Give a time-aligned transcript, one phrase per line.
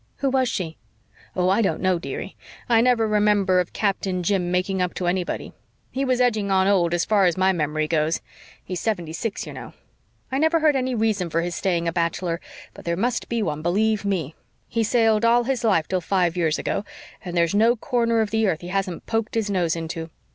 [0.15, 0.77] "Who was she?"
[1.35, 2.35] "Oh, I don't know, dearie.
[2.67, 5.53] I never remember of Captain Jim making up to anybody.
[5.91, 8.19] He was edging on old as far as my memory goes.
[8.63, 9.73] He's seventy six, you know.
[10.31, 12.41] I never heard any reason for his staying a bachelor,
[12.73, 14.33] but there must be one, believe ME.
[14.67, 16.83] He sailed all his life till five years ago,
[17.23, 20.09] and there's no corner of the earth he hasn't poked his nose into.